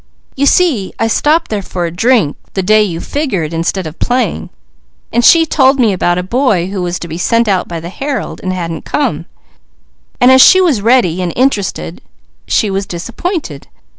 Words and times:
You 0.35 0.47
see 0.47 0.93
I 0.97 1.05
stopped 1.05 1.51
there 1.51 1.61
for 1.61 1.85
a 1.85 1.91
drink, 1.91 2.35
the 2.55 2.63
day 2.63 2.81
you 2.81 2.99
figured 2.99 3.53
instead 3.53 3.85
of 3.85 3.99
playing, 3.99 4.49
and 5.13 5.23
she 5.23 5.45
told 5.45 5.79
me 5.79 5.93
about 5.93 6.17
a 6.17 6.23
boy 6.23 6.71
who 6.71 6.81
was 6.81 6.97
to 6.97 7.07
be 7.07 7.19
sent 7.19 7.47
out 7.47 7.67
by 7.67 7.79
the 7.79 7.89
Herald 7.89 8.39
and 8.41 8.51
hadn't 8.51 8.83
come, 8.83 9.27
and 10.19 10.31
as 10.31 10.41
she 10.41 10.59
was 10.59 10.81
ready, 10.81 11.21
and 11.21 11.31
interested, 11.35 12.01
she 12.47 12.71
was 12.71 12.87
disappointed. 12.87 13.67